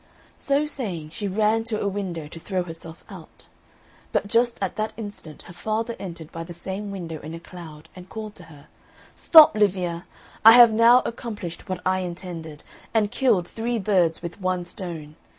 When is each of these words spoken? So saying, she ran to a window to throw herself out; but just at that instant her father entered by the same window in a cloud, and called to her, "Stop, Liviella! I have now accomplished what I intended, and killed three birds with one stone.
So 0.39 0.65
saying, 0.65 1.11
she 1.11 1.27
ran 1.27 1.63
to 1.65 1.79
a 1.79 1.87
window 1.87 2.27
to 2.27 2.39
throw 2.39 2.63
herself 2.63 3.03
out; 3.07 3.45
but 4.11 4.25
just 4.27 4.57
at 4.59 4.75
that 4.75 4.93
instant 4.97 5.43
her 5.43 5.53
father 5.53 5.95
entered 5.99 6.31
by 6.31 6.43
the 6.43 6.55
same 6.55 6.89
window 6.89 7.19
in 7.19 7.35
a 7.35 7.39
cloud, 7.39 7.87
and 7.95 8.09
called 8.09 8.33
to 8.37 8.45
her, 8.45 8.65
"Stop, 9.13 9.53
Liviella! 9.53 10.05
I 10.43 10.53
have 10.53 10.73
now 10.73 11.03
accomplished 11.05 11.69
what 11.69 11.81
I 11.85 11.99
intended, 11.99 12.63
and 12.95 13.11
killed 13.11 13.47
three 13.47 13.77
birds 13.77 14.23
with 14.23 14.41
one 14.41 14.65
stone. 14.65 15.17